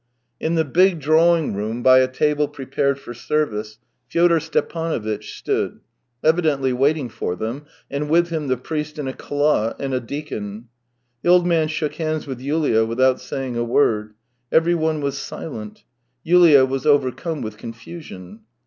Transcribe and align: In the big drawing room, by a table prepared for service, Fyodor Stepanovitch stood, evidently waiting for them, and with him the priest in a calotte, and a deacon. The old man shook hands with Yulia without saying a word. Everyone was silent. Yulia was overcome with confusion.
In 0.39 0.55
the 0.55 0.65
big 0.65 0.99
drawing 0.99 1.53
room, 1.53 1.83
by 1.83 1.99
a 1.99 2.07
table 2.07 2.47
prepared 2.47 2.97
for 2.97 3.13
service, 3.13 3.77
Fyodor 4.09 4.39
Stepanovitch 4.39 5.37
stood, 5.37 5.79
evidently 6.23 6.73
waiting 6.73 7.07
for 7.07 7.35
them, 7.35 7.65
and 7.91 8.09
with 8.09 8.29
him 8.29 8.47
the 8.47 8.57
priest 8.57 8.97
in 8.97 9.07
a 9.07 9.13
calotte, 9.13 9.75
and 9.79 9.93
a 9.93 9.99
deacon. 9.99 10.69
The 11.21 11.29
old 11.29 11.45
man 11.45 11.67
shook 11.67 11.93
hands 11.97 12.25
with 12.25 12.41
Yulia 12.41 12.83
without 12.83 13.21
saying 13.21 13.55
a 13.57 13.63
word. 13.63 14.15
Everyone 14.51 15.01
was 15.01 15.19
silent. 15.19 15.83
Yulia 16.23 16.65
was 16.65 16.87
overcome 16.87 17.43
with 17.43 17.57
confusion. 17.57 18.39